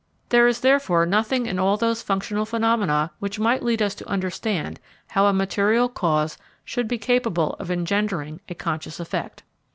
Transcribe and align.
There 0.29 0.47
is 0.47 0.61
therefore 0.61 1.05
nothing 1.05 1.45
in 1.45 1.59
all 1.59 1.77
those 1.77 2.01
functional 2.01 2.43
phenomena 2.43 3.11
which 3.19 3.37
might 3.37 3.61
lead 3.61 3.83
us 3.83 3.93
to 3.93 4.09
understand 4.09 4.79
how 5.09 5.27
a 5.27 5.31
material 5.31 5.89
cause 5.89 6.39
should 6.65 6.87
be 6.87 6.97
capable 6.97 7.55
of 7.59 7.69
engendering 7.69 8.41
a 8.49 8.55
conscious 8.55 8.99
effect. 8.99 9.43